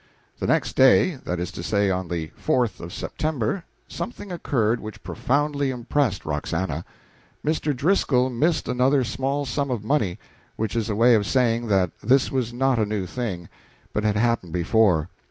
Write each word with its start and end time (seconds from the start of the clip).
The 0.39 0.47
next 0.47 0.73
day 0.75 1.17
that 1.25 1.39
is 1.39 1.51
to 1.51 1.61
say, 1.61 1.91
on 1.91 2.07
the 2.07 2.29
4th 2.43 2.79
of 2.79 2.91
September 2.91 3.65
something 3.87 4.31
occurred 4.31 4.79
which 4.79 5.03
profoundly 5.03 5.69
impressed 5.69 6.25
Roxana. 6.25 6.85
Mr. 7.45 7.75
Driscoll 7.75 8.31
missed 8.31 8.67
another 8.67 9.03
small 9.03 9.45
sum 9.45 9.69
of 9.69 9.83
money 9.83 10.17
which 10.55 10.75
is 10.75 10.89
a 10.89 10.95
way 10.95 11.13
of 11.13 11.27
saying 11.27 11.67
that 11.67 11.91
this 12.01 12.31
was 12.31 12.51
not 12.51 12.79
a 12.79 12.85
new 12.87 13.05
thing, 13.05 13.47
but 13.93 14.03
had 14.03 14.15
happened 14.17 14.53
before. 14.53 15.07